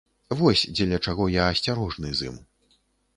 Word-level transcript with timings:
Вось 0.37 0.63
дзеля 0.77 0.99
чаго 1.11 1.27
я 1.33 1.43
асцярожны 1.53 2.09
з 2.21 2.31
ім. 2.31 2.41